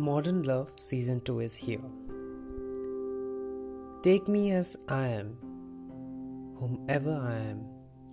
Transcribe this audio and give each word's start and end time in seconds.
Modern 0.00 0.44
Love 0.44 0.72
Season 0.76 1.20
2 1.20 1.40
is 1.40 1.54
here. 1.54 1.82
Take 4.02 4.28
Me 4.28 4.50
As 4.50 4.74
I 4.88 5.08
Am, 5.08 5.36
Whomever 6.58 7.12
I 7.22 7.34
Am, 7.34 7.66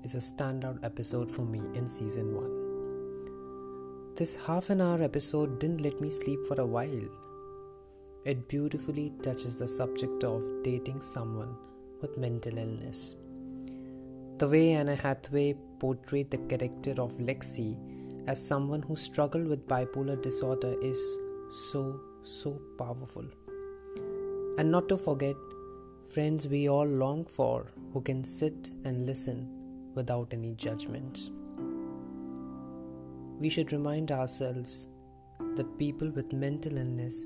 is 0.03 0.13
a 0.13 0.17
standout 0.17 0.83
episode 0.83 1.31
for 1.31 1.43
me 1.43 1.61
in 1.75 1.87
Season 1.87 2.35
1. 2.35 4.15
This 4.15 4.35
half 4.35 4.69
an 4.69 4.81
hour 4.81 5.01
episode 5.01 5.59
didn't 5.61 5.79
let 5.79 6.01
me 6.01 6.09
sleep 6.09 6.41
for 6.45 6.59
a 6.59 6.65
while. 6.65 7.07
It 8.25 8.49
beautifully 8.49 9.13
touches 9.21 9.57
the 9.57 9.67
subject 9.69 10.25
of 10.25 10.43
dating 10.63 11.01
someone 11.01 11.55
with 12.01 12.17
mental 12.17 12.57
illness. 12.57 13.15
The 14.39 14.49
way 14.49 14.71
Anna 14.71 14.95
Hathaway 14.95 15.55
portrayed 15.79 16.31
the 16.31 16.39
character 16.49 17.01
of 17.01 17.17
Lexi 17.17 17.77
as 18.27 18.45
someone 18.45 18.81
who 18.81 18.97
struggled 18.97 19.47
with 19.47 19.69
bipolar 19.69 20.21
disorder 20.21 20.75
is 20.81 20.99
so, 21.49 21.99
so 22.23 22.59
powerful. 22.77 23.25
And 24.57 24.71
not 24.71 24.89
to 24.89 24.97
forget, 24.97 25.35
friends 26.09 26.47
we 26.47 26.67
all 26.69 26.85
long 26.85 27.25
for 27.25 27.67
who 27.93 28.01
can 28.01 28.23
sit 28.23 28.71
and 28.85 29.05
listen 29.05 29.47
without 29.93 30.33
any 30.33 30.53
judgments. 30.55 31.31
We 33.39 33.49
should 33.49 33.71
remind 33.71 34.11
ourselves 34.11 34.87
that 35.55 35.77
people 35.77 36.09
with 36.09 36.33
mental 36.33 36.77
illness 36.77 37.25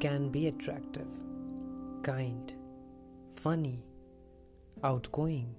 can 0.00 0.30
be 0.30 0.48
attractive, 0.48 1.08
kind, 2.02 2.52
funny, 3.34 3.84
outgoing, 4.82 5.54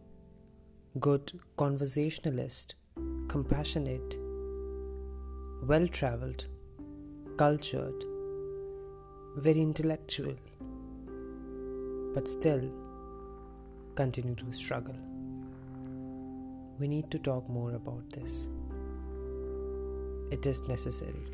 good 0.99 1.31
conversationalist, 1.55 2.75
compassionate, 3.27 4.17
well 5.63 5.87
traveled 5.87 6.47
cultured, 7.37 8.05
very 9.37 9.61
intellectual, 9.61 10.35
but 12.13 12.27
still 12.27 12.71
continue 13.95 14.35
to 14.35 14.51
struggle. 14.53 14.95
We 16.79 16.87
need 16.87 17.09
to 17.11 17.19
talk 17.19 17.49
more 17.49 17.73
about 17.75 18.09
this. 18.11 18.49
It 20.31 20.45
is 20.45 20.61
necessary. 20.67 21.25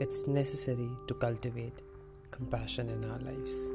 It's 0.00 0.26
necessary 0.26 0.90
to 1.06 1.14
cultivate 1.14 1.82
compassion 2.30 2.88
in 2.88 3.04
our 3.10 3.18
lives. 3.18 3.72